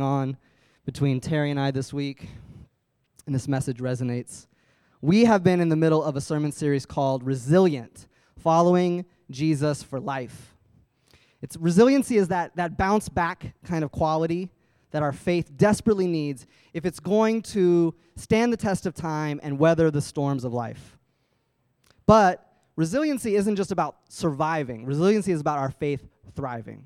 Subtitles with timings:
[0.00, 0.36] on
[0.84, 2.28] between Terry and I this week,
[3.26, 4.46] and this message resonates.
[5.00, 8.06] We have been in the middle of a sermon series called Resilient
[8.38, 10.54] Following Jesus for Life.
[11.42, 14.50] It's resiliency is that, that bounce back kind of quality
[14.92, 19.58] that our faith desperately needs if it's going to stand the test of time and
[19.58, 20.96] weather the storms of life.
[22.06, 26.84] But resiliency isn't just about surviving, resiliency is about our faith thriving.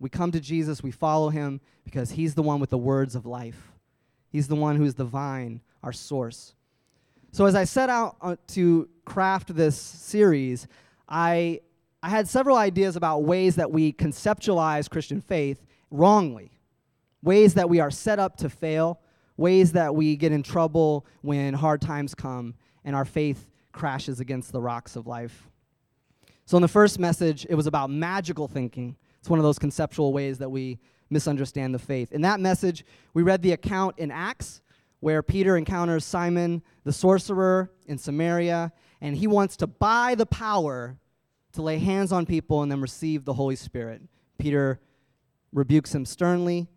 [0.00, 3.26] We come to Jesus, we follow him because he's the one with the words of
[3.26, 3.72] life.
[4.30, 6.54] He's the one who's the vine, our source.
[7.32, 10.66] So as I set out uh, to craft this series,
[11.08, 11.60] I
[12.02, 16.50] I had several ideas about ways that we conceptualize Christian faith wrongly.
[17.22, 19.00] Ways that we are set up to fail,
[19.36, 22.54] ways that we get in trouble when hard times come
[22.84, 25.50] and our faith crashes against the rocks of life.
[26.46, 30.12] So in the first message, it was about magical thinking it's one of those conceptual
[30.12, 30.78] ways that we
[31.10, 32.12] misunderstand the faith.
[32.12, 34.62] In that message, we read the account in Acts
[35.00, 40.98] where Peter encounters Simon the sorcerer in Samaria, and he wants to buy the power
[41.52, 44.02] to lay hands on people and then receive the Holy Spirit.
[44.38, 44.78] Peter
[45.52, 46.68] rebukes him sternly,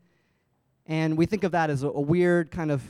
[0.86, 2.82] and we think of that as a, a weird kind of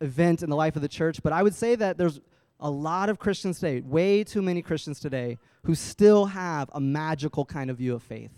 [0.00, 2.20] event in the life of the church, but I would say that there's
[2.60, 7.44] a lot of Christians today, way too many Christians today, who still have a magical
[7.44, 8.30] kind of view of faith.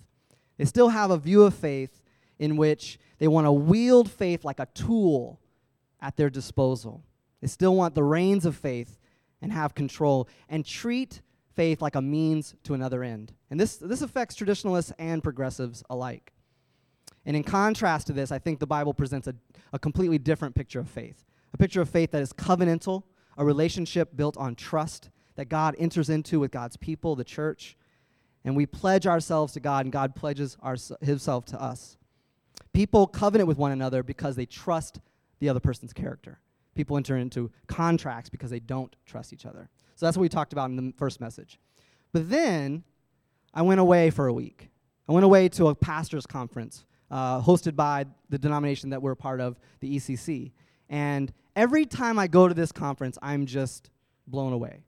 [0.57, 2.03] They still have a view of faith
[2.39, 5.41] in which they want to wield faith like a tool
[6.01, 7.03] at their disposal.
[7.41, 8.99] They still want the reins of faith
[9.41, 11.21] and have control and treat
[11.55, 13.33] faith like a means to another end.
[13.51, 16.33] And this, this affects traditionalists and progressives alike.
[17.27, 19.35] And in contrast to this, I think the Bible presents a,
[19.73, 23.05] a completely different picture of faith a picture of faith that is covenantal,
[23.39, 27.77] a relationship built on trust that God enters into with God's people, the church,
[28.45, 31.97] and we pledge ourselves to God, and God pledges our, Himself to us.
[32.73, 35.01] People covenant with one another because they trust
[35.41, 36.41] the other person's character.
[36.75, 39.69] People enter into contracts because they don't trust each other.
[39.95, 41.59] So that's what we talked about in the first message.
[42.13, 42.85] But then
[43.53, 44.71] I went away for a week.
[45.09, 49.41] I went away to a pastor's conference uh, hosted by the denomination that we're part
[49.41, 50.53] of, the ECC.
[50.89, 53.91] And every time I go to this conference, I'm just
[54.27, 54.83] blown away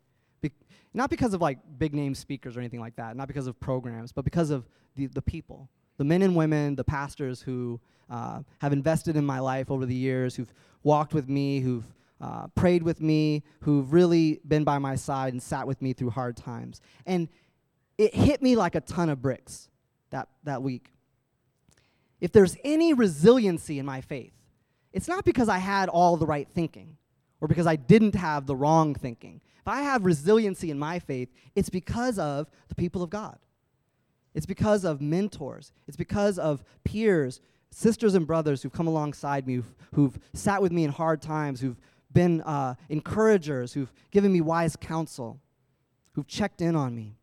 [0.97, 4.13] not because of like big name speakers or anything like that, not because of programs,
[4.13, 4.67] but because of
[4.97, 9.39] the, the people, the men and women, the pastors who uh, have invested in my
[9.39, 10.53] life over the years, who've
[10.83, 11.85] walked with me, who've
[12.19, 16.11] uh, prayed with me, who've really been by my side and sat with me through
[16.11, 16.81] hard times.
[17.05, 17.29] And
[17.99, 19.69] it hit me like a ton of bricks
[20.11, 20.93] that, that week.
[22.23, 24.33] If there's any resiliency in my faith,
[24.95, 26.97] it's not because I had all the right thinking
[27.43, 29.43] or because I didn't have the wrong thinking.
[29.67, 33.37] If I have resiliency in my faith, it's because of the people of God.
[34.33, 35.73] It's because of mentors.
[35.89, 37.41] It's because of peers,
[37.73, 41.61] sisters and brothers who've come alongside me, who've, who've sat with me in hard times,
[41.61, 41.81] who've
[42.13, 45.41] been uh, encouragers, who've given me wise counsel,
[46.13, 47.17] who've checked in on me.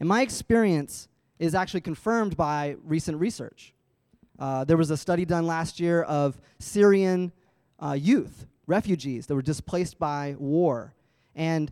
[0.00, 1.06] And my experience
[1.38, 3.72] is actually confirmed by recent research.
[4.40, 7.30] Uh, there was a study done last year of Syrian
[7.78, 10.95] uh, youth refugees that were displaced by war.
[11.36, 11.70] And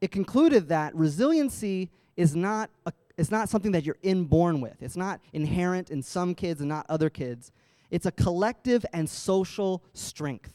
[0.00, 2.92] it concluded that resiliency is not, a,
[3.30, 7.10] not something that you're inborn with, it's not inherent in some kids and not other
[7.10, 7.52] kids.
[7.90, 10.54] It's a collective and social strength.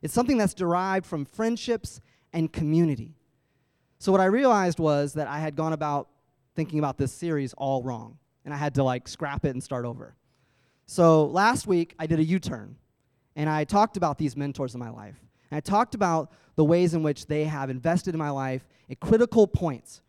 [0.00, 2.00] It's something that's derived from friendships
[2.32, 3.16] and community.
[3.98, 6.08] So, what I realized was that I had gone about
[6.54, 9.84] thinking about this series all wrong, and I had to like scrap it and start
[9.84, 10.14] over.
[10.86, 12.76] So, last week I did a U turn
[13.36, 15.16] and I talked about these mentors in my life.
[15.50, 19.00] And I talked about the ways in which they have invested in my life at
[19.00, 20.02] critical points.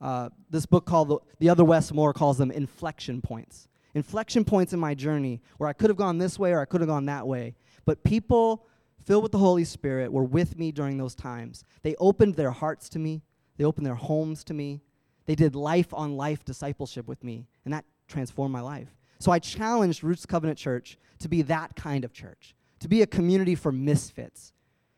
[0.00, 3.68] Uh, this book called the, the Other Wes Moore calls them inflection points.
[3.94, 6.80] Inflection points in my journey where I could have gone this way or I could
[6.80, 7.54] have gone that way.
[7.84, 8.66] But people
[9.04, 11.64] filled with the Holy Spirit were with me during those times.
[11.82, 13.22] They opened their hearts to me,
[13.56, 14.80] they opened their homes to me.
[15.24, 18.88] They did life on life discipleship with me, and that transformed my life.
[19.20, 23.06] So I challenged Roots Covenant Church to be that kind of church to be a
[23.06, 24.52] community for misfits,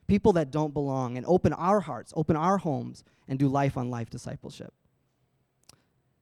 [0.07, 3.91] people that don't belong, and open our hearts, open our homes, and do life on
[3.91, 4.73] life discipleship.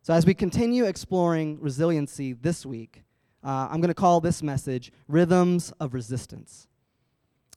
[0.02, 3.02] So, as we continue exploring resiliency this week,
[3.44, 6.69] uh, I'm going to call this message Rhythms of Resistance.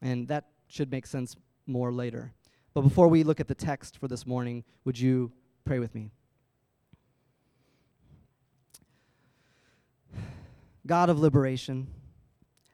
[0.01, 1.36] And that should make sense
[1.66, 2.33] more later.
[2.74, 5.31] But before we look at the text for this morning, would you
[5.63, 6.12] pray with me?
[10.86, 11.88] God of liberation,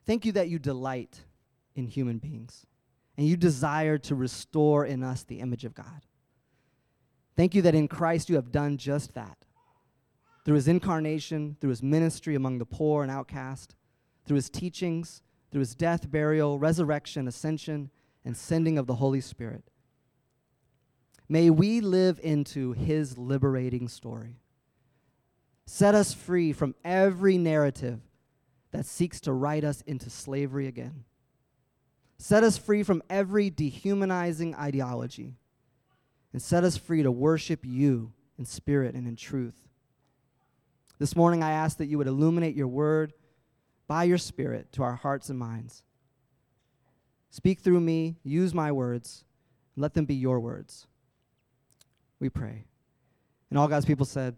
[0.06, 1.21] Thank you that you delight
[1.75, 2.65] in human beings
[3.21, 6.07] and you desire to restore in us the image of God.
[7.35, 9.38] Thank you that in Christ you have done just that.
[10.44, 13.75] Through his incarnation, through his ministry among the poor and outcast,
[14.25, 15.21] through his teachings,
[15.51, 17.91] through his death, burial, resurrection, ascension,
[18.25, 19.65] and sending of the Holy Spirit.
[21.29, 24.39] May we live into his liberating story.
[25.67, 28.00] Set us free from every narrative
[28.71, 31.03] that seeks to write us into slavery again.
[32.21, 35.38] Set us free from every dehumanizing ideology.
[36.33, 39.56] And set us free to worship you in spirit and in truth.
[41.00, 43.13] This morning, I ask that you would illuminate your word
[43.88, 45.81] by your spirit to our hearts and minds.
[47.31, 49.25] Speak through me, use my words,
[49.75, 50.85] and let them be your words.
[52.19, 52.65] We pray.
[53.50, 54.38] And all God's people said,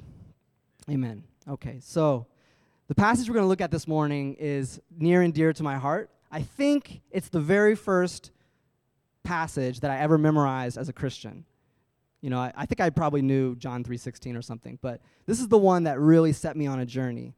[0.90, 1.26] Amen.
[1.50, 2.28] Okay, so
[2.88, 5.76] the passage we're going to look at this morning is near and dear to my
[5.76, 6.10] heart.
[6.34, 8.32] I think it's the very first
[9.24, 11.46] passage that I ever memorized as a Christian.
[12.22, 15.48] You know, I, I think I probably knew John 3.16 or something, but this is
[15.48, 17.36] the one that really set me on a journey.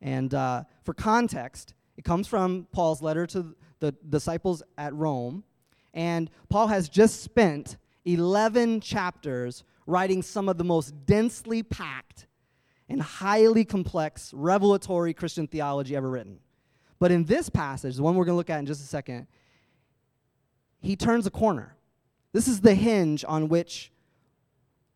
[0.00, 5.44] And uh, for context, it comes from Paul's letter to the disciples at Rome.
[5.92, 12.26] And Paul has just spent 11 chapters writing some of the most densely packed
[12.88, 16.38] and highly complex revelatory Christian theology ever written.
[17.04, 19.26] But in this passage, the one we're going to look at in just a second,
[20.80, 21.76] he turns a corner.
[22.32, 23.92] This is the hinge on which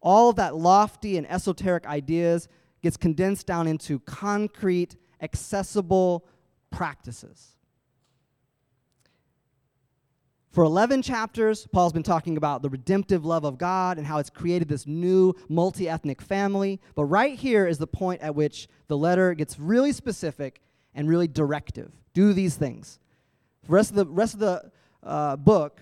[0.00, 2.48] all of that lofty and esoteric ideas
[2.82, 6.24] gets condensed down into concrete, accessible
[6.70, 7.58] practices.
[10.50, 14.30] For 11 chapters, Paul's been talking about the redemptive love of God and how it's
[14.30, 16.80] created this new multi ethnic family.
[16.94, 20.62] But right here is the point at which the letter gets really specific
[20.98, 21.92] and really directive.
[22.12, 22.98] Do these things.
[23.64, 24.72] The rest of the, rest of the
[25.04, 25.80] uh, book,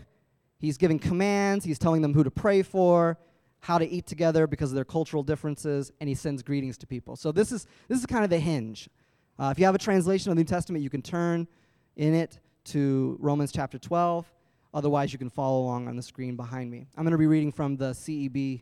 [0.58, 3.18] he's giving commands, he's telling them who to pray for,
[3.60, 7.16] how to eat together because of their cultural differences, and he sends greetings to people.
[7.16, 8.90] So this is this is kind of the hinge.
[9.38, 11.48] Uh, if you have a translation of the New Testament, you can turn
[11.96, 14.30] in it to Romans chapter 12.
[14.74, 16.86] Otherwise, you can follow along on the screen behind me.
[16.94, 18.60] I'm going to be reading from the CEB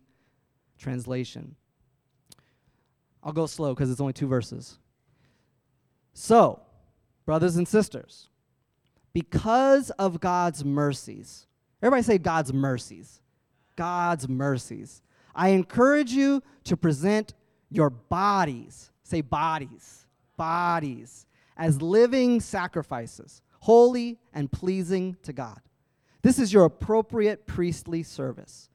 [0.79, 1.57] translation.
[3.25, 4.79] I'll go slow because it's only two verses.
[6.15, 6.61] So,
[7.27, 8.29] brothers and sisters,
[9.13, 11.47] because of God's mercies,
[11.83, 13.21] everybody say God's mercies.
[13.77, 15.03] God's mercies.
[15.35, 17.35] I encourage you to present
[17.71, 20.07] your bodies, say bodies,
[20.37, 21.27] bodies,
[21.57, 25.61] as living sacrifices, holy and pleasing to God.
[26.23, 28.69] This is your appropriate priestly service.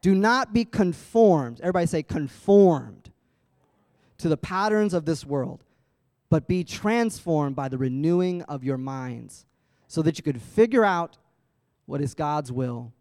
[0.00, 3.10] Do not be conformed, everybody say conformed,
[4.18, 5.64] to the patterns of this world,
[6.30, 9.46] but be transformed by the renewing of your minds,
[9.86, 11.16] so that you could figure out
[11.86, 12.92] what is God's will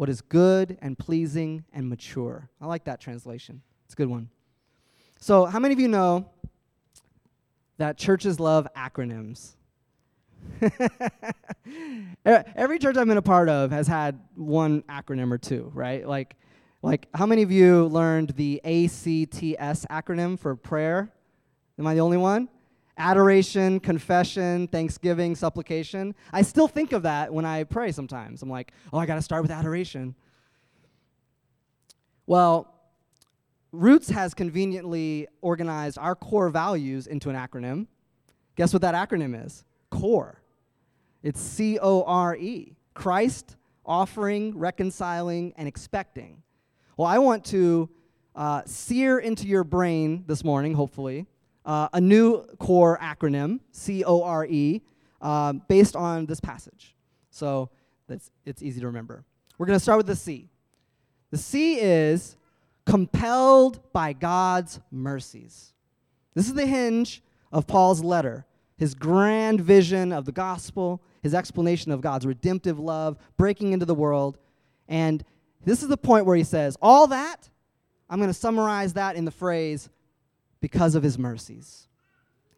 [0.00, 2.48] what is good and pleasing and mature.
[2.58, 3.60] I like that translation.
[3.84, 4.30] It's a good one.
[5.18, 6.30] So, how many of you know
[7.76, 9.56] that churches love acronyms?
[12.24, 16.08] Every church I've been a part of has had one acronym or two, right?
[16.08, 16.34] Like,
[16.80, 21.12] like how many of you learned the ACTS acronym for prayer?
[21.80, 22.48] Am I the only one?
[23.00, 26.14] adoration, confession, thanksgiving, supplication.
[26.32, 28.42] I still think of that when I pray sometimes.
[28.42, 30.14] I'm like, oh, I got to start with adoration.
[32.26, 32.74] Well,
[33.72, 37.86] Roots has conveniently organized our core values into an acronym.
[38.56, 39.64] Guess what that acronym is?
[39.90, 40.40] CORE.
[41.22, 43.56] It's C O R E Christ,
[43.86, 46.42] offering, reconciling, and expecting.
[46.96, 47.88] Well, I want to
[48.34, 51.26] uh, sear into your brain this morning, hopefully,
[51.64, 54.82] uh, a new core acronym, C O R E,
[55.20, 56.94] uh, based on this passage.
[57.30, 57.70] So
[58.08, 59.24] that's, it's easy to remember.
[59.58, 60.48] We're going to start with the C.
[61.30, 62.36] The C is
[62.86, 65.72] compelled by God's mercies.
[66.34, 71.92] This is the hinge of Paul's letter, his grand vision of the gospel, his explanation
[71.92, 74.38] of God's redemptive love breaking into the world.
[74.88, 75.24] And
[75.64, 77.48] this is the point where he says, All that,
[78.08, 79.88] I'm going to summarize that in the phrase,
[80.60, 81.88] because of his mercies.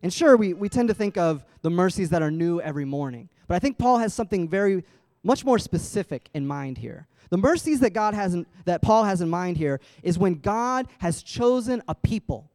[0.02, 3.28] And sure, we, we tend to think of the mercies that are new every morning,
[3.46, 4.84] but I think Paul has something very
[5.22, 7.06] much more specific in mind here.
[7.30, 10.88] The mercies that God has in, that Paul has in mind here is when God
[10.98, 12.50] has chosen a people,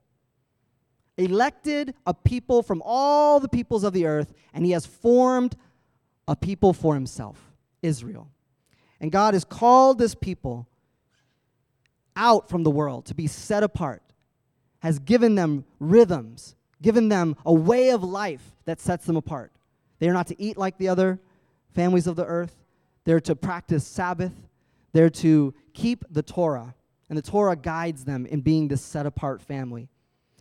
[1.18, 5.56] elected a people from all the peoples of the earth, and he has formed
[6.28, 7.40] a people for himself,
[7.82, 8.30] Israel.
[9.00, 10.68] And God has called this people
[12.16, 14.02] out from the world to be set apart
[14.80, 19.52] has given them rhythms, given them a way of life that sets them apart.
[20.00, 21.20] They are not to eat like the other
[21.74, 22.56] families of the earth.
[23.06, 24.34] They're to practice Sabbath.
[24.94, 26.76] They're to keep the Torah.
[27.10, 29.88] And the Torah guides them in being this set apart family.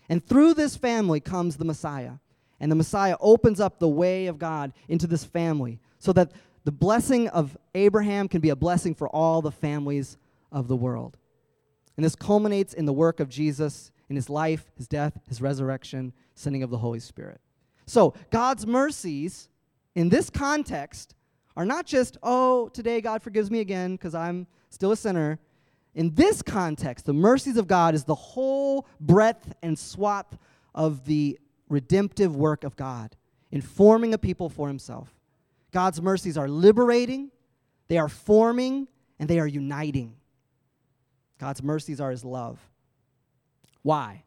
[0.09, 2.13] And through this family comes the Messiah.
[2.59, 6.33] And the Messiah opens up the way of God into this family so that
[6.65, 10.17] the blessing of Abraham can be a blessing for all the families
[10.51, 11.17] of the world.
[11.97, 16.13] And this culminates in the work of Jesus in his life, his death, his resurrection,
[16.35, 17.41] sending of the Holy Spirit.
[17.87, 19.49] So, God's mercies
[19.95, 21.15] in this context
[21.57, 25.39] are not just, oh, today God forgives me again because I'm still a sinner.
[25.95, 30.37] In this context, the mercies of God is the whole breadth and swath
[30.75, 33.17] of the redemptive work of God
[33.51, 35.15] in forming a people for himself.
[35.73, 37.31] God's mercies are liberating,
[37.89, 40.17] they are forming, and they are uniting.
[41.39, 42.59] God's mercies are his love.
[43.87, 44.25] Why?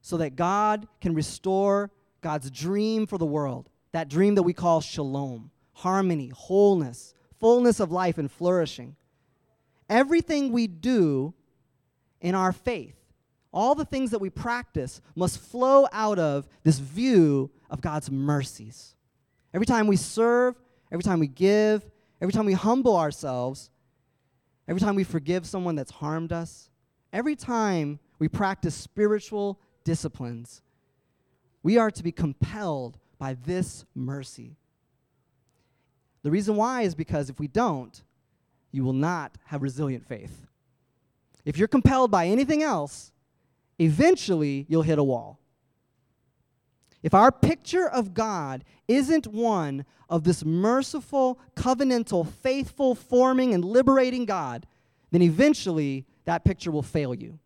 [0.00, 1.90] So that God can restore
[2.20, 7.90] God's dream for the world, that dream that we call shalom, harmony, wholeness, fullness of
[7.90, 8.94] life, and flourishing.
[9.90, 11.34] Everything we do
[12.20, 12.94] in our faith,
[13.52, 18.94] all the things that we practice, must flow out of this view of God's mercies.
[19.52, 20.54] Every time we serve,
[20.92, 21.84] every time we give,
[22.20, 23.68] every time we humble ourselves,
[24.68, 26.70] every time we forgive someone that's harmed us,
[27.12, 30.62] every time we practice spiritual disciplines,
[31.62, 34.56] we are to be compelled by this mercy.
[36.22, 38.02] The reason why is because if we don't,
[38.72, 40.46] you will not have resilient faith.
[41.44, 43.12] If you're compelled by anything else,
[43.78, 45.38] eventually you'll hit a wall.
[47.02, 54.24] If our picture of God isn't one of this merciful, covenantal, faithful, forming, and liberating
[54.24, 54.66] God,
[55.12, 57.38] then eventually that picture will fail you.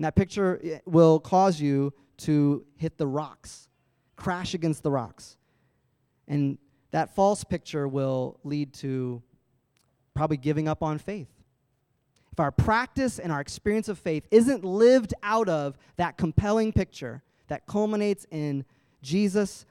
[0.00, 3.68] And that picture eh, will cause you to hit the rocks,
[4.16, 5.36] crash against the rocks.
[6.26, 6.56] And
[6.90, 9.22] that false picture will lead to
[10.14, 11.28] probably giving up on faith.
[12.32, 17.22] If our practice and our experience of faith isn't lived out of that compelling picture
[17.48, 18.64] that culminates in
[19.02, 19.66] Jesus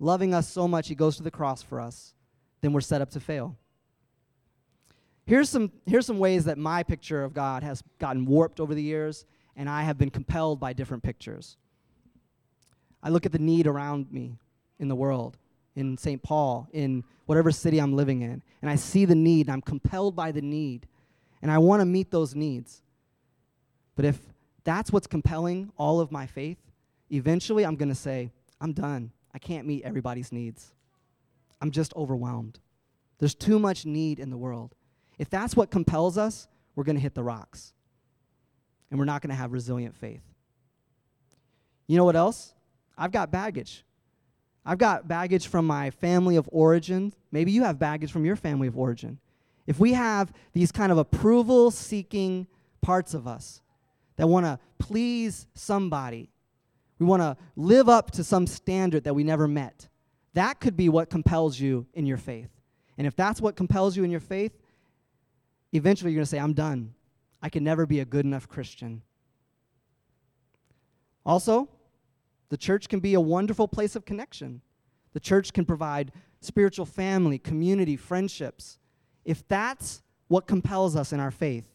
[0.00, 2.12] loving us so much, he goes to the cross for us,
[2.60, 3.56] then we're set up to fail.
[5.26, 8.82] Here's some, here's some ways that my picture of God has gotten warped over the
[8.82, 9.24] years,
[9.56, 11.56] and I have been compelled by different pictures.
[13.02, 14.38] I look at the need around me
[14.78, 15.36] in the world,
[15.76, 16.22] in St.
[16.22, 20.32] Paul, in whatever city I'm living in, and I see the need, I'm compelled by
[20.32, 20.86] the need,
[21.42, 22.82] and I want to meet those needs.
[23.96, 24.18] But if
[24.64, 26.58] that's what's compelling all of my faith,
[27.10, 28.30] eventually I'm going to say,
[28.60, 29.12] I'm done.
[29.34, 30.72] I can't meet everybody's needs.
[31.60, 32.60] I'm just overwhelmed.
[33.18, 34.74] There's too much need in the world.
[35.18, 37.72] If that's what compels us, we're going to hit the rocks.
[38.90, 40.22] And we're not going to have resilient faith.
[41.86, 42.54] You know what else?
[42.96, 43.84] I've got baggage.
[44.64, 47.12] I've got baggage from my family of origin.
[47.30, 49.18] Maybe you have baggage from your family of origin.
[49.66, 52.46] If we have these kind of approval seeking
[52.80, 53.60] parts of us
[54.16, 56.30] that want to please somebody
[56.98, 59.88] we want to live up to some standard that we never met.
[60.34, 62.50] That could be what compels you in your faith.
[62.96, 64.52] And if that's what compels you in your faith,
[65.72, 66.94] eventually you're going to say, I'm done.
[67.44, 69.02] I can never be a good enough Christian.
[71.26, 71.68] Also,
[72.48, 74.62] the church can be a wonderful place of connection.
[75.12, 76.10] The church can provide
[76.40, 78.78] spiritual family, community, friendships.
[79.26, 81.68] If that's what compels us in our faith,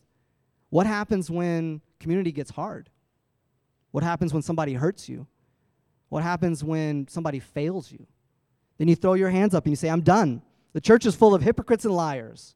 [0.71, 2.89] what happens when community gets hard?
[3.91, 5.27] What happens when somebody hurts you?
[6.09, 8.07] What happens when somebody fails you?
[8.79, 10.41] Then you throw your hands up and you say, I'm done.
[10.73, 12.55] The church is full of hypocrites and liars.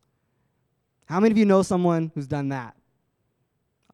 [1.05, 2.75] How many of you know someone who's done that?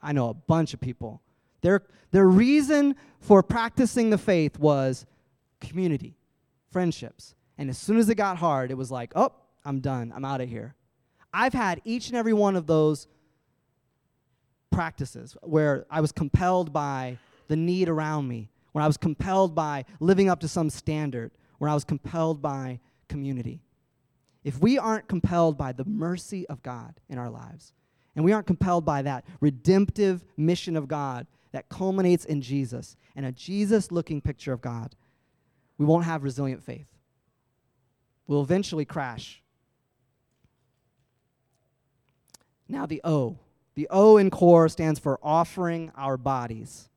[0.01, 1.21] I know a bunch of people.
[1.61, 5.05] Their, their reason for practicing the faith was
[5.59, 6.17] community,
[6.71, 7.35] friendships.
[7.57, 9.33] And as soon as it got hard, it was like, oh,
[9.65, 10.13] I'm done.
[10.15, 10.75] I'm out of here.
[11.33, 13.07] I've had each and every one of those
[14.71, 19.85] practices where I was compelled by the need around me, where I was compelled by
[19.99, 23.61] living up to some standard, where I was compelled by community.
[24.43, 27.73] If we aren't compelled by the mercy of God in our lives,
[28.19, 33.25] and we aren't compelled by that redemptive mission of God that culminates in Jesus and
[33.25, 34.93] a Jesus looking picture of God,
[35.77, 36.89] we won't have resilient faith.
[38.27, 39.41] We'll eventually crash.
[42.67, 43.39] Now, the O.
[43.75, 46.89] The O in core stands for offering our bodies.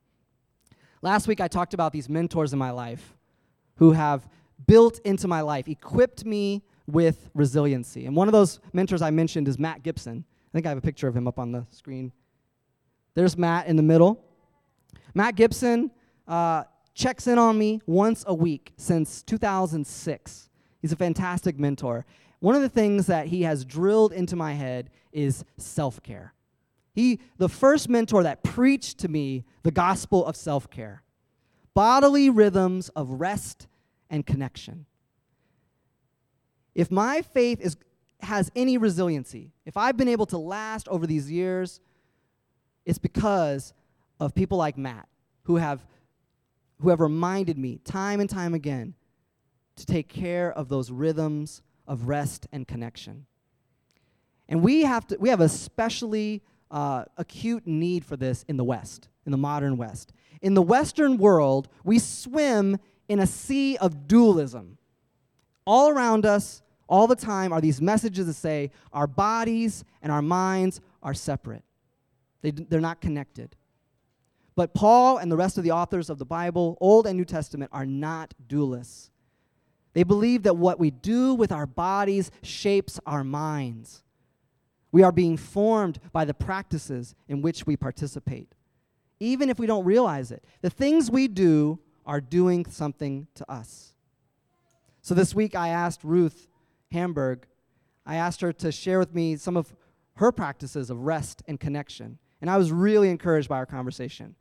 [1.02, 3.14] Last week, I talked about these mentors in my life
[3.76, 4.29] who have
[4.67, 8.07] built into my life, equipped me with resiliency.
[8.07, 10.25] And one of those mentors I mentioned is Matt Gibson.
[10.52, 12.12] I think I have a picture of him up on the screen.
[13.14, 14.23] There's Matt in the middle.
[15.14, 15.90] Matt Gibson
[16.28, 20.50] uh, checks in on me once a week since 2006.
[20.82, 22.04] He's a fantastic mentor.
[22.40, 26.35] One of the things that he has drilled into my head is self care.
[26.94, 31.02] He, the first mentor that preached to me the gospel of self care.
[31.73, 33.68] bodily rhythms of rest
[34.11, 34.85] and connection.
[36.75, 37.76] If my faith is,
[38.23, 41.81] has any resiliency, if I've been able to last over these years,
[42.85, 43.73] it's because
[44.21, 45.09] of people like Matt
[45.45, 45.85] who have,
[46.81, 48.95] who have reminded me time and time again
[49.76, 53.26] to take care of those rhythms of rest and connection.
[54.49, 58.64] And we have, to, we have a especially uh, acute need for this in the
[58.64, 60.12] West, in the modern West.
[60.41, 64.79] In the Western world, we swim in a sea of dualism.
[65.67, 70.20] All around us, all the time, are these messages that say our bodies and our
[70.20, 71.64] minds are separate,
[72.42, 73.56] they, they're not connected.
[74.54, 77.70] But Paul and the rest of the authors of the Bible, Old and New Testament,
[77.72, 79.08] are not dualists.
[79.94, 84.02] They believe that what we do with our bodies shapes our minds.
[84.90, 88.54] We are being formed by the practices in which we participate,
[89.18, 90.44] even if we don't realize it.
[90.61, 93.94] The things we do are doing something to us.
[95.00, 96.49] So this week I asked Ruth
[96.92, 97.46] Hamburg,
[98.06, 99.75] I asked her to share with me some of
[100.14, 102.18] her practices of rest and connection.
[102.40, 104.34] And I was really encouraged by our conversation.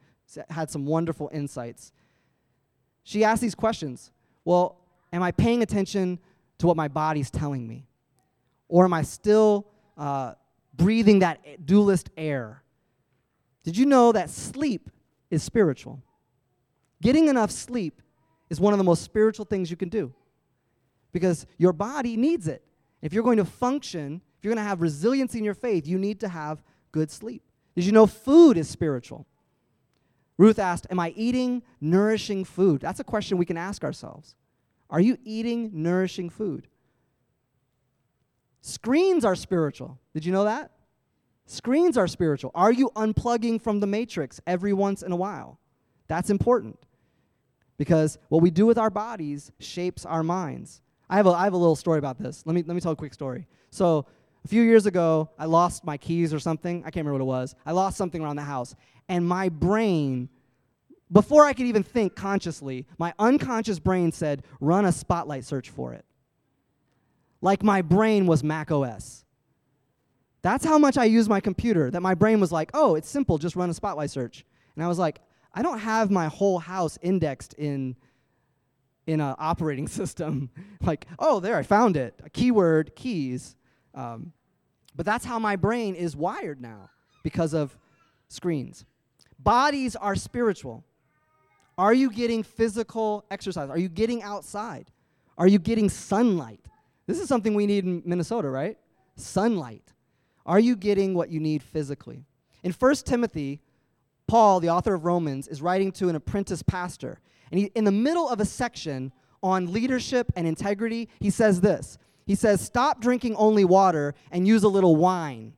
[0.50, 1.92] Had some wonderful insights.
[3.04, 4.12] She asked these questions.
[4.46, 4.78] Well,
[5.12, 6.20] am I paying attention
[6.60, 7.88] to what my body's telling me?
[8.68, 9.68] Or am I still
[9.98, 10.34] uh,
[10.74, 12.64] breathing that dualist air?
[13.64, 14.90] Did you know that sleep
[15.30, 16.02] is spiritual?
[17.02, 18.02] Getting enough sleep
[18.50, 20.14] is one of the most spiritual things you can do
[21.12, 22.64] because your body needs it.
[23.02, 25.98] If you're going to function, if you're going to have resilience in your faith, you
[25.98, 27.44] need to have good sleep.
[27.76, 29.26] Did you know food is spiritual?
[30.38, 32.82] Ruth asked, Am I eating nourishing food?
[32.82, 34.36] That's a question we can ask ourselves.
[34.90, 36.68] Are you eating nourishing food?
[38.62, 40.00] Screens are spiritual.
[40.14, 40.72] Did you know that?
[41.46, 42.52] Screens are spiritual.
[42.54, 45.60] Are you unplugging from the matrix every once in a while?
[46.08, 46.80] That's important
[47.78, 50.82] because what we do with our bodies shapes our minds.
[51.12, 52.42] I have a, I have a little story about this.
[52.46, 53.46] Let me, let me tell a quick story.
[53.70, 54.08] So,
[54.44, 56.80] a few years ago, I lost my keys or something.
[56.80, 57.56] I can't remember what it was.
[57.64, 58.76] I lost something around the house.
[59.08, 60.30] And my brain
[61.12, 65.94] before I could even think consciously, my unconscious brain said, run a spotlight search for
[65.94, 66.06] it.
[67.42, 69.26] Like my brain was Mac OS.
[70.42, 73.38] That's how much I use my computer, that my brain was like, oh, it's simple,
[73.38, 74.46] just run a spotlight search.
[74.76, 75.20] And I was like,
[75.54, 77.96] I don't have my whole house indexed in
[79.08, 80.50] in an operating system.
[80.82, 82.20] like, oh, there, I found it.
[82.24, 83.56] A keyword, keys.
[83.94, 84.34] Um,
[84.96, 86.90] but that's how my brain is wired now
[87.24, 87.78] because of
[88.28, 88.86] screens.
[89.40, 90.84] Bodies are spiritual.
[91.78, 93.70] Are you getting physical exercise?
[93.70, 94.92] Are you getting outside?
[95.38, 96.66] Are you getting sunlight?
[97.08, 98.78] This is something we need in Minnesota, right?
[99.16, 99.94] Sunlight.
[100.46, 102.26] Are you getting what you need physically?
[102.64, 103.62] In 1 Timothy,
[104.32, 107.20] Paul, the author of Romans, is writing to an apprentice pastor.
[107.52, 109.12] And he, in the middle of a section
[109.44, 114.64] on leadership and integrity, he says this He says, Stop drinking only water and use
[114.64, 115.52] a little wine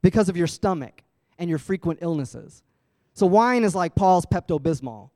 [0.00, 1.02] because of your stomach
[1.40, 2.62] and your frequent illnesses.
[3.14, 5.10] So, wine is like Paul's Pepto Bismol.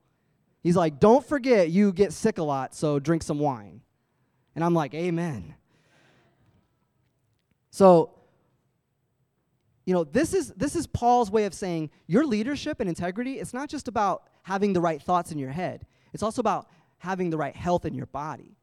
[0.65, 3.81] He's like, Don't forget you get sick a lot, so drink some wine.
[4.57, 5.55] And I'm like, Amen.
[7.71, 8.18] So,
[9.89, 13.55] you know, this is this is Paul's way of saying your leadership and integrity, it's
[13.55, 15.87] not just about having the right thoughts in your head.
[16.13, 18.59] It's also about having the right health in your body.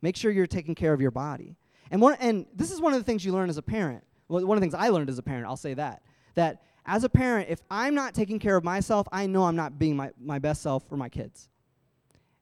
[0.00, 1.58] Make sure you're taking care of your body.
[1.90, 4.04] And one and this is one of the things you learn as a parent.
[4.28, 6.00] Well, one of the things I learned as a parent, I'll say that.
[6.34, 9.78] That as a parent, if I'm not taking care of myself, I know I'm not
[9.78, 11.50] being my, my best self for my kids.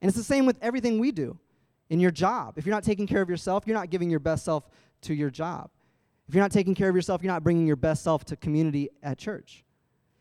[0.01, 1.41] And it's the same with everything we do
[1.91, 2.57] in your job.
[2.57, 4.71] If you're not taking care of yourself, you're not giving your best self
[5.01, 5.71] to your job.
[6.29, 8.91] If you're not taking care of yourself, you're not bringing your best self to community
[9.03, 9.65] at church.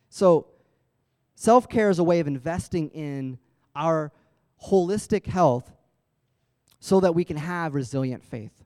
[0.10, 0.48] So,
[1.36, 3.38] self care is a way of investing in
[3.76, 4.12] our
[4.66, 5.72] holistic health
[6.80, 8.64] so that we can have resilient faith.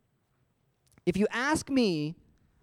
[1.05, 2.15] If you ask me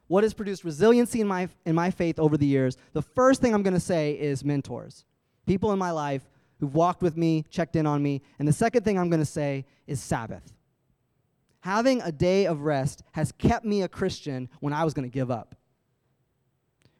[0.07, 3.53] what has produced resiliency in my, in my faith over the years, the first thing
[3.53, 5.05] I'm going to say is mentors.
[5.47, 6.23] People in my life
[6.61, 8.23] who've walked with me, checked in on me.
[8.39, 10.53] And the second thing I'm going to say is Sabbath.
[11.61, 15.13] Having a day of rest has kept me a Christian when I was going to
[15.13, 15.55] give up.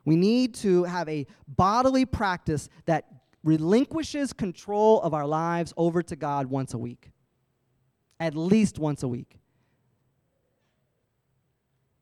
[0.05, 3.05] We need to have a bodily practice that
[3.45, 7.11] relinquishes control of our lives over to God once a week.
[8.19, 9.39] At least once a week.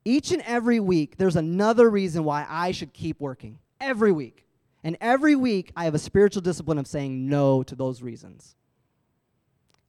[0.05, 3.59] Each and every week, there's another reason why I should keep working.
[3.81, 4.47] Every week.
[4.85, 8.55] And every week, I have a spiritual discipline of saying no to those reasons.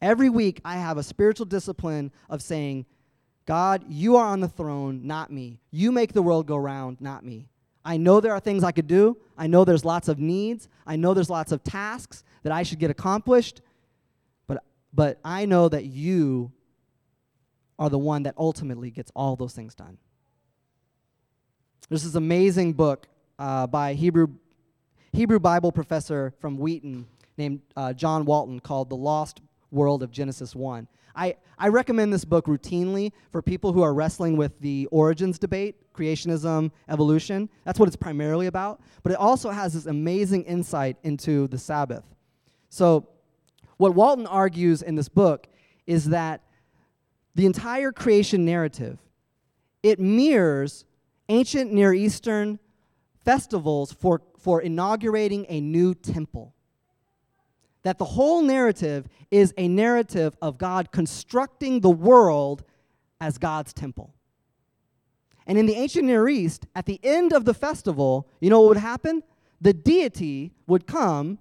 [0.01, 2.86] Every week, I have a spiritual discipline of saying,
[3.45, 5.60] God, you are on the throne, not me.
[5.71, 7.47] You make the world go round, not me.
[7.83, 9.17] I know there are things I could do.
[9.38, 10.67] I know there's lots of needs.
[10.86, 13.62] I know there's lots of tasks that I should get accomplished.
[14.45, 16.51] but but I know that you
[17.79, 19.97] are the one that ultimately gets all those things done.
[21.89, 23.07] There's this amazing book
[23.39, 24.27] uh, by Hebrew,
[25.13, 27.05] Hebrew Bible professor from Wheaton
[27.38, 30.88] named uh, John Walton called The Lost World of Genesis 1.
[31.15, 35.75] I, I recommend this book routinely for people who are wrestling with the origins debate,
[35.93, 37.49] creationism, evolution.
[37.65, 38.82] That's what it's primarily about.
[39.01, 42.03] But it also has this amazing insight into the Sabbath.
[42.69, 43.08] So,
[43.77, 45.47] what Walton argues in this book
[45.86, 46.41] is that
[47.36, 48.99] the entire creation narrative
[49.84, 50.86] it mirrors
[51.30, 52.60] ancient Near Eastern
[53.23, 56.53] festivals for, for inaugurating a new temple.
[57.88, 62.65] That the whole narrative is a narrative of God constructing the world
[63.21, 64.13] as God's temple.
[65.45, 68.67] And in the ancient Near East, at the end of the festival, you know what
[68.67, 69.23] would happen?
[69.62, 71.39] The deity would come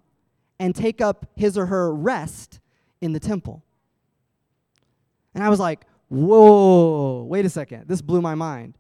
[0.61, 2.61] and take up his or her rest
[3.01, 3.65] in the temple.
[5.35, 5.81] And I was like,
[6.11, 7.89] whoa, wait a second.
[7.89, 8.79] This blew my mind.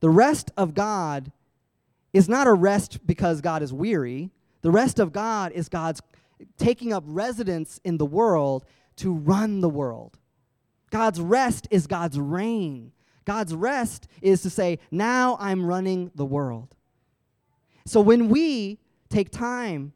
[0.00, 1.30] The rest of God
[2.12, 4.32] is not a rest because God is weary.
[4.62, 6.00] The rest of God is God's
[6.56, 8.64] taking up residence in the world
[8.96, 10.18] to run the world.
[10.90, 12.92] God's rest is God's reign.
[13.24, 16.74] God's rest is to say, now I'm running the world.
[17.86, 19.92] So when we take time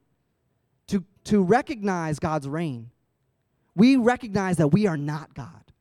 [0.88, 2.90] to, to recognize God's reign,
[3.74, 5.72] we recognize that we are not God,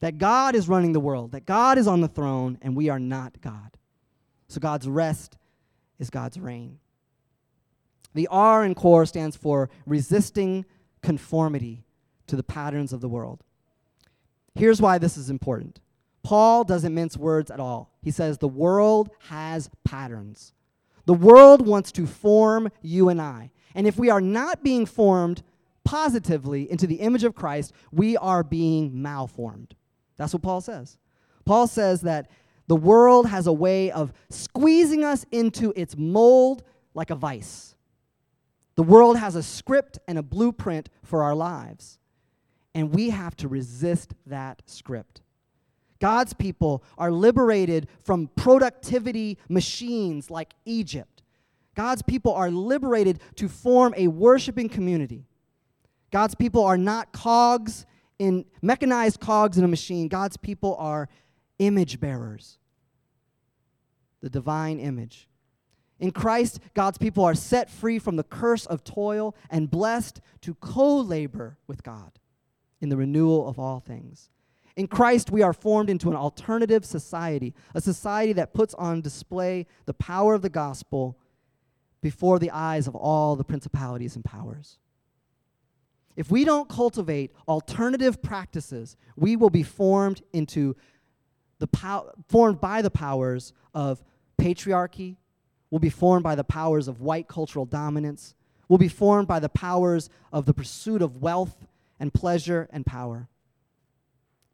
[0.00, 2.98] that God is running the world, that God is on the throne, and we are
[2.98, 3.76] not God.
[4.48, 5.36] So God's rest
[5.98, 6.78] is God's reign.
[8.14, 10.64] The R in core stands for resisting
[11.02, 11.84] conformity
[12.26, 13.42] to the patterns of the world.
[14.54, 15.80] Here's why this is important
[16.22, 17.92] Paul doesn't mince words at all.
[18.02, 20.52] He says the world has patterns.
[21.06, 23.50] The world wants to form you and I.
[23.74, 25.42] And if we are not being formed
[25.84, 29.74] positively into the image of Christ, we are being malformed.
[30.16, 30.96] That's what Paul says.
[31.44, 32.30] Paul says that
[32.68, 36.62] the world has a way of squeezing us into its mold
[36.94, 37.73] like a vice.
[38.76, 41.98] The world has a script and a blueprint for our lives,
[42.74, 45.20] and we have to resist that script.
[46.00, 51.22] God's people are liberated from productivity machines like Egypt.
[51.74, 55.24] God's people are liberated to form a worshiping community.
[56.10, 57.86] God's people are not cogs
[58.18, 60.08] in mechanized cogs in a machine.
[60.08, 61.08] God's people are
[61.58, 62.58] image bearers.
[64.20, 65.28] The divine image.
[66.04, 70.52] In Christ, God's people are set free from the curse of toil and blessed to
[70.52, 72.18] co labor with God
[72.82, 74.28] in the renewal of all things.
[74.76, 79.66] In Christ, we are formed into an alternative society, a society that puts on display
[79.86, 81.16] the power of the gospel
[82.02, 84.78] before the eyes of all the principalities and powers.
[86.16, 90.76] If we don't cultivate alternative practices, we will be formed into
[91.60, 94.04] the pow- formed by the powers of
[94.38, 95.16] patriarchy,
[95.74, 98.36] will be formed by the powers of white cultural dominance,
[98.68, 101.66] will be formed by the powers of the pursuit of wealth
[101.98, 103.28] and pleasure and power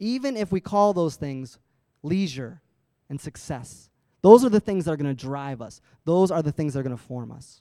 [0.00, 1.58] even if we call those things
[2.02, 2.60] leisure
[3.08, 3.90] and success.
[4.22, 6.80] Those are the things that are going to drive us, those are the things that
[6.80, 7.60] are going to form us.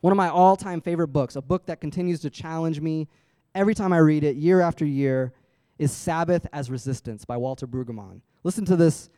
[0.00, 3.08] One of my all time favorite books, a book that continues to challenge me
[3.54, 5.32] every time I read it, year after year,
[5.78, 8.20] is Sabbath as Resistance by Walter Brueggemann.
[8.42, 9.08] Listen to this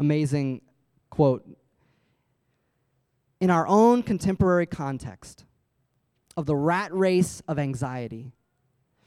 [0.00, 0.62] amazing
[1.10, 1.46] quote.
[3.42, 5.46] In our own contemporary context
[6.36, 8.30] of the rat race of anxiety,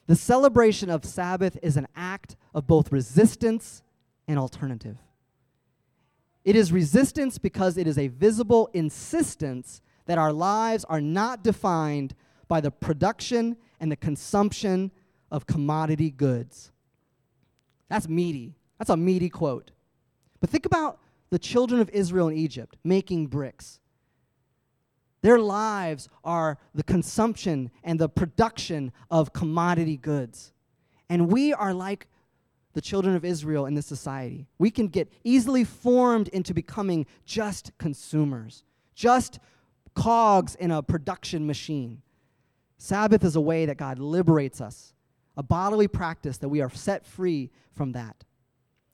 [0.07, 3.81] the celebration of Sabbath is an act of both resistance
[4.27, 4.97] and alternative.
[6.43, 12.13] It is resistance because it is a visible insistence that our lives are not defined
[12.49, 14.91] by the production and the consumption
[15.31, 16.73] of commodity goods.
[17.87, 18.57] That's meaty.
[18.79, 19.71] That's a meaty quote.
[20.41, 23.79] But think about the children of Israel in Egypt making bricks.
[25.25, 30.53] Their lives are the consumption and the production of commodity goods.
[31.09, 32.07] And we are like
[32.73, 34.45] the children of Israel in this society.
[34.59, 39.39] We can get easily formed into becoming just consumers, just
[39.95, 42.03] cogs in a production machine.
[42.77, 44.93] Sabbath is a way that God liberates us,
[45.35, 48.23] a bodily practice that we are set free from that.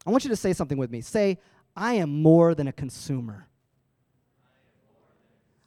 [0.07, 1.01] I want you to say something with me.
[1.01, 1.39] Say,
[1.75, 3.49] I am more than a consumer.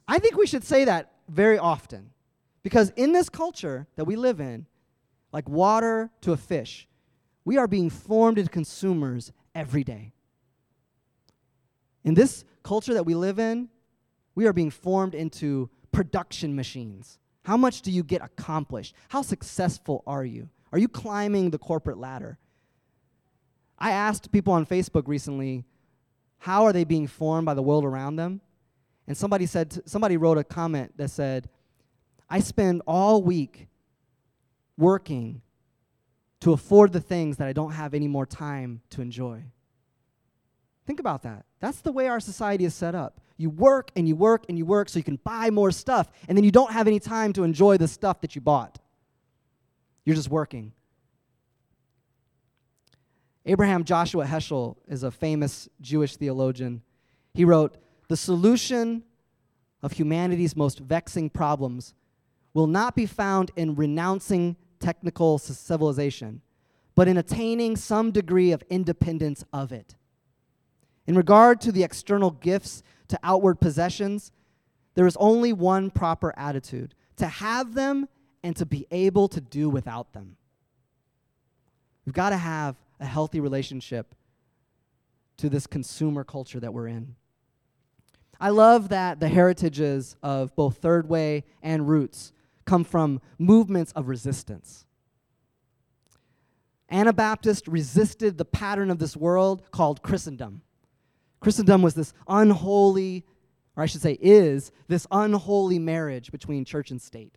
[0.06, 2.10] I think we should say that very often
[2.62, 4.66] because in this culture that we live in,
[5.32, 6.88] like water to a fish,
[7.44, 10.12] we are being formed into consumers every day.
[12.04, 13.68] In this culture that we live in,
[14.34, 17.18] we are being formed into production machines.
[17.44, 18.94] How much do you get accomplished?
[19.08, 20.48] How successful are you?
[20.72, 22.38] Are you climbing the corporate ladder?
[23.78, 25.64] I asked people on Facebook recently,
[26.38, 28.40] how are they being formed by the world around them?
[29.06, 31.48] And somebody said somebody wrote a comment that said,
[32.28, 33.68] I spend all week
[34.78, 35.42] working
[36.40, 39.42] to afford the things that I don't have any more time to enjoy.
[40.86, 41.44] Think about that.
[41.60, 43.20] That's the way our society is set up.
[43.36, 46.36] You work and you work and you work so you can buy more stuff, and
[46.36, 48.78] then you don't have any time to enjoy the stuff that you bought.
[50.04, 50.72] You're just working.
[53.46, 56.82] Abraham Joshua Heschel is a famous Jewish theologian.
[57.32, 57.76] He wrote,
[58.08, 59.02] The solution
[59.82, 61.94] of humanity's most vexing problems
[62.52, 66.40] will not be found in renouncing technical civilization,
[66.94, 69.96] but in attaining some degree of independence of it.
[71.06, 74.32] In regard to the external gifts to outward possessions,
[74.94, 78.08] there is only one proper attitude to have them
[78.42, 80.36] and to be able to do without them.
[82.04, 84.14] We've got to have a healthy relationship
[85.38, 87.16] to this consumer culture that we're in.
[88.40, 92.32] I love that the heritages of both Third Way and Roots
[92.64, 94.86] come from movements of resistance.
[96.90, 100.62] Anabaptist resisted the pattern of this world called Christendom.
[101.40, 103.24] Christendom was this unholy,
[103.76, 107.36] or I should say, is this unholy marriage between church and state.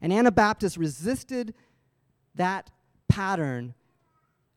[0.00, 1.54] And Anabaptists resisted
[2.34, 2.70] that
[3.08, 3.74] pattern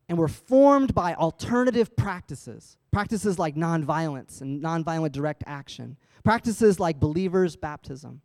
[0.10, 2.78] and were formed by alternative practices.
[2.92, 5.98] Practices like nonviolence and nonviolent direct action.
[6.24, 8.22] Practices like believers' baptism.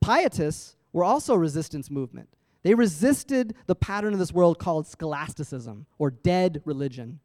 [0.00, 2.28] Pietists were also a resistance movement.
[2.62, 7.20] They resisted the pattern of this world called scholasticism or dead religion.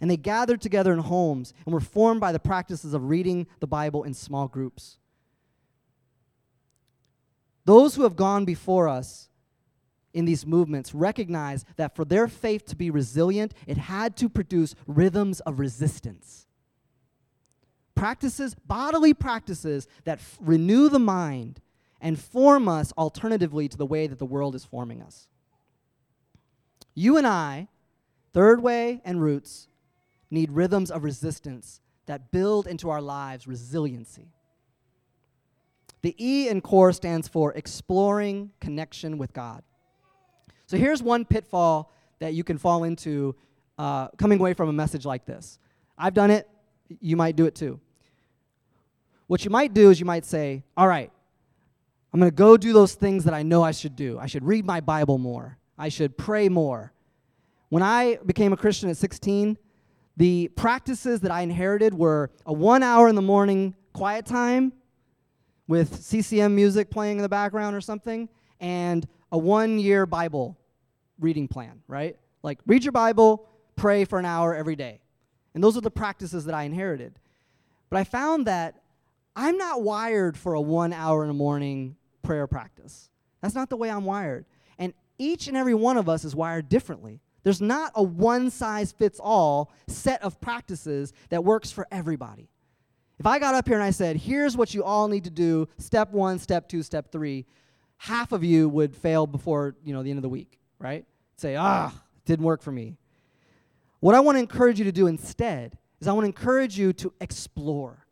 [0.00, 3.66] And they gathered together in homes and were formed by the practices of reading the
[3.66, 4.98] Bible in small groups.
[7.64, 9.27] Those who have gone before us
[10.14, 14.74] in these movements recognize that for their faith to be resilient, it had to produce
[14.86, 16.46] rhythms of resistance.
[17.94, 21.60] Practices, bodily practices that f- renew the mind
[22.00, 25.26] and form us alternatively to the way that the world is forming us.
[26.94, 27.68] You and I,
[28.32, 29.68] Third Way and Roots,
[30.30, 34.32] need rhythms of resistance that build into our lives resiliency.
[36.02, 39.62] The E in core stands for exploring connection with God.
[40.68, 43.34] So here's one pitfall that you can fall into
[43.78, 45.58] uh, coming away from a message like this.
[45.96, 46.46] I've done it,
[47.00, 47.80] you might do it too.
[49.28, 51.10] What you might do is you might say, All right,
[52.12, 54.18] I'm going to go do those things that I know I should do.
[54.18, 55.56] I should read my Bible more.
[55.78, 56.92] I should pray more.
[57.70, 59.56] When I became a Christian at 16,
[60.18, 64.74] the practices that I inherited were a one hour in the morning quiet time
[65.66, 68.28] with CCM music playing in the background or something,
[68.60, 70.56] and a one year Bible
[71.18, 72.16] reading plan, right?
[72.42, 75.00] Like, read your Bible, pray for an hour every day.
[75.54, 77.18] And those are the practices that I inherited.
[77.90, 78.82] But I found that
[79.34, 83.10] I'm not wired for a one hour in the morning prayer practice.
[83.40, 84.44] That's not the way I'm wired.
[84.78, 87.20] And each and every one of us is wired differently.
[87.42, 92.50] There's not a one size fits all set of practices that works for everybody.
[93.18, 95.68] If I got up here and I said, here's what you all need to do,
[95.78, 97.46] step one, step two, step three,
[97.98, 101.04] half of you would fail before you know the end of the week, right?
[101.36, 101.92] Say, ah,
[102.24, 102.96] didn't work for me.
[104.00, 106.92] What I want to encourage you to do instead is I want to encourage you
[106.94, 108.06] to explore,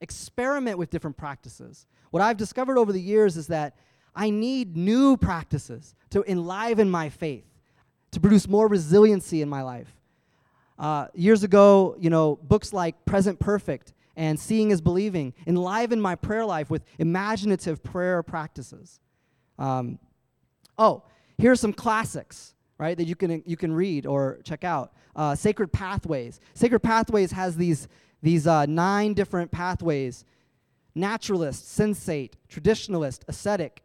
[0.00, 1.86] experiment with different practices.
[2.10, 3.76] What I've discovered over the years is that
[4.14, 7.46] I need new practices to enliven my faith,
[8.12, 9.92] to produce more resiliency in my life.
[10.78, 16.14] Uh, years ago, you know, books like Present Perfect and Seeing is Believing enlivened my
[16.14, 19.00] prayer life with imaginative prayer practices.
[19.58, 19.98] Um,
[20.78, 21.02] oh,
[21.38, 24.92] here are some classics, right, that you can, you can read or check out.
[25.16, 26.40] Uh, Sacred Pathways.
[26.54, 27.88] Sacred Pathways has these,
[28.22, 30.24] these uh, nine different pathways
[30.94, 33.82] naturalist, sensate, traditionalist, ascetic,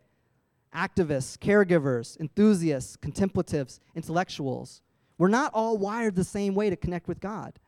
[0.75, 4.81] activists, caregivers, enthusiasts, contemplatives, intellectuals.
[5.17, 7.59] We're not all wired the same way to connect with God.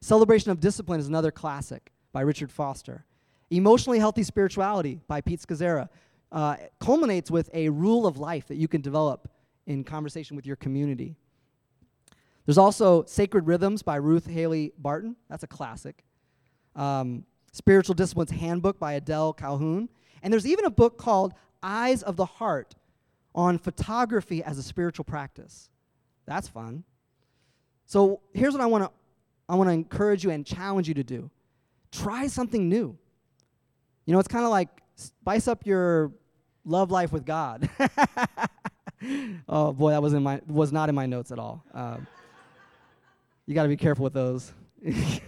[0.00, 3.04] Celebration of Discipline is another classic by Richard Foster.
[3.50, 5.88] Emotionally Healthy Spirituality by Pete Scazzero
[6.32, 9.28] uh, culminates with a rule of life that you can develop
[9.66, 11.16] in conversation with your community.
[12.44, 15.16] There's also Sacred Rhythms by Ruth Haley Barton.
[15.28, 16.04] That's a classic.
[16.76, 19.88] Um, Spiritual Disciplines Handbook by Adele Calhoun.
[20.22, 22.74] And there's even a book called Eyes of the Heart
[23.34, 25.70] on photography as a spiritual practice.
[26.26, 26.84] That's fun.
[27.86, 28.90] So here's what I want to
[29.48, 31.30] I want to encourage you and challenge you to do.
[31.92, 32.98] Try something new.
[34.04, 36.12] You know, it's kind of like spice up your
[36.64, 37.68] love life with God.
[39.48, 41.64] oh boy, that was in my was not in my notes at all.
[41.72, 42.06] Um,
[43.46, 44.52] you got to be careful with those.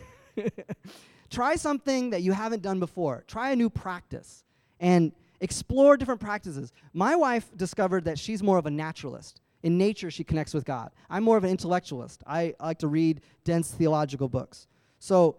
[1.31, 3.25] Try something that you haven't done before.
[3.27, 4.45] Try a new practice
[4.81, 6.73] and explore different practices.
[6.93, 9.41] My wife discovered that she's more of a naturalist.
[9.63, 10.91] In nature, she connects with God.
[11.11, 12.23] I'm more of an intellectualist.
[12.27, 14.67] I, I like to read dense theological books.
[15.01, 15.37] So,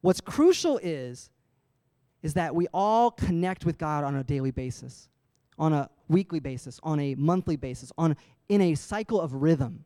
[0.00, 1.30] what's crucial is
[2.24, 5.10] is that we all connect with God on a daily basis,
[5.58, 8.16] on a weekly basis, on a monthly basis, on
[8.48, 9.84] in a cycle of rhythm.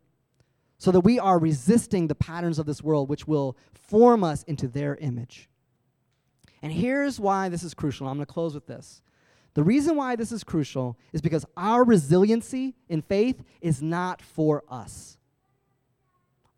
[0.78, 4.68] So that we are resisting the patterns of this world which will form us into
[4.68, 5.48] their image.
[6.62, 8.06] And here's why this is crucial.
[8.06, 9.02] I'm going to close with this.
[9.54, 14.62] The reason why this is crucial is because our resiliency in faith is not for
[14.70, 15.18] us.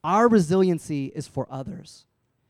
[0.05, 2.05] Our resiliency is for others.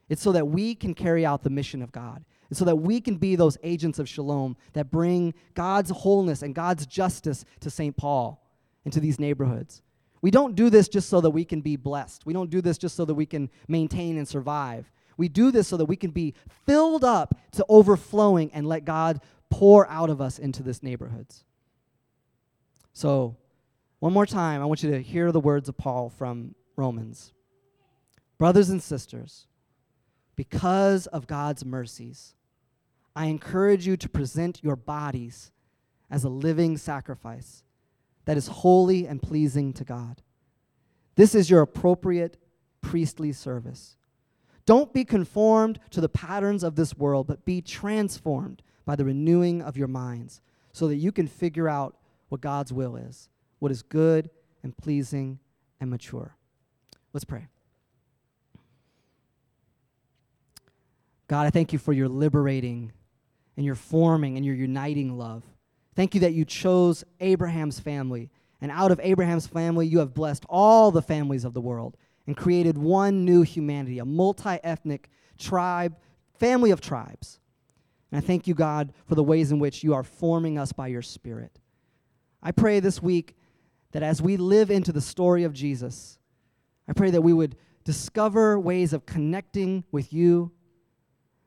[0.08, 2.24] It's so that we can carry out the mission of God.
[2.50, 6.54] It's so that we can be those agents of shalom that bring God's wholeness and
[6.54, 7.96] God's justice to St.
[7.96, 8.44] Paul
[8.84, 9.82] and to these neighborhoods.
[10.20, 12.26] We don't do this just so that we can be blessed.
[12.26, 14.90] We don't do this just so that we can maintain and survive.
[15.16, 16.34] We do this so that we can be
[16.66, 21.44] filled up to overflowing and let God pour out of us into this neighborhoods.
[22.92, 23.36] So,
[24.00, 27.32] one more time, I want you to hear the words of Paul from Romans.
[28.38, 29.46] Brothers and sisters,
[30.36, 32.34] because of God's mercies,
[33.14, 35.50] I encourage you to present your bodies
[36.10, 37.62] as a living sacrifice
[38.24, 40.22] that is holy and pleasing to God.
[41.16, 42.36] This is your appropriate
[42.80, 43.96] priestly service.
[44.66, 49.62] Don't be conformed to the patterns of this world, but be transformed by the renewing
[49.62, 50.40] of your minds
[50.72, 51.96] so that you can figure out
[52.28, 54.30] what God's will is, what is good
[54.62, 55.38] and pleasing
[55.80, 56.36] and mature.
[57.12, 57.48] Let's pray.
[61.26, 62.92] God, I thank you for your liberating
[63.56, 65.42] and you're forming and you're uniting love.
[65.94, 70.44] Thank you that you chose Abraham's family, and out of Abraham's family, you have blessed
[70.48, 75.08] all the families of the world and created one new humanity, a multi ethnic
[75.38, 75.96] tribe,
[76.38, 77.40] family of tribes.
[78.10, 80.88] And I thank you, God, for the ways in which you are forming us by
[80.88, 81.58] your Spirit.
[82.42, 83.36] I pray this week
[83.92, 86.18] that as we live into the story of Jesus,
[86.88, 90.52] I pray that we would discover ways of connecting with you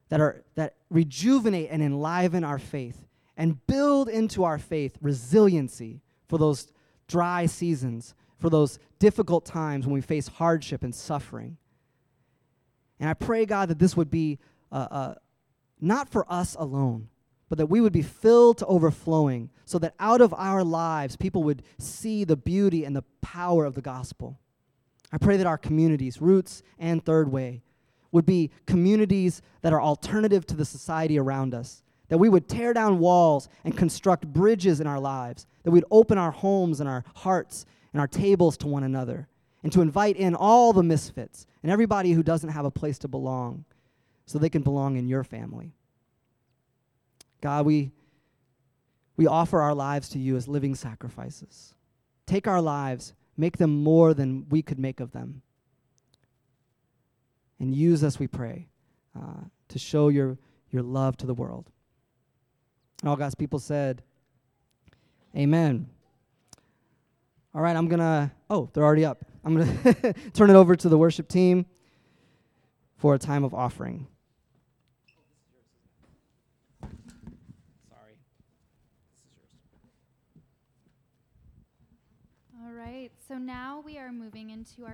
[0.10, 6.38] that, are, that rejuvenate and enliven our faith and build into our faith resiliency for
[6.38, 6.72] those
[7.08, 11.58] dry seasons, for those difficult times when we face hardship and suffering.
[13.00, 14.40] And I pray, God, that this would be
[14.72, 15.16] uh, uh,
[15.82, 17.10] not for us alone,
[17.50, 21.44] but that we would be filled to overflowing so that out of our lives, people
[21.44, 24.40] would see the beauty and the power of the gospel.
[25.12, 27.62] I pray that our communities, Roots and Third Way,
[28.14, 32.72] would be communities that are alternative to the society around us, that we would tear
[32.72, 37.04] down walls and construct bridges in our lives, that we'd open our homes and our
[37.16, 39.28] hearts and our tables to one another,
[39.64, 43.08] and to invite in all the misfits and everybody who doesn't have a place to
[43.08, 43.66] belong
[44.26, 45.74] so they can belong in your family.
[47.42, 47.92] God, we,
[49.18, 51.74] we offer our lives to you as living sacrifices.
[52.28, 55.42] Take our lives, make them more than we could make of them.
[57.60, 58.68] And use us, we pray,
[59.16, 60.38] uh, to show your,
[60.70, 61.70] your love to the world.
[63.02, 64.02] And all God's people said,
[65.36, 65.88] Amen.
[67.56, 69.26] All right, I'm going to, oh, they're already up.
[69.44, 71.66] I'm going to turn it over to the worship team
[72.98, 74.08] for a time of offering.
[77.90, 78.14] Sorry.
[79.36, 79.54] This is
[82.56, 82.66] yours.
[82.66, 84.92] All right, so now we are moving into our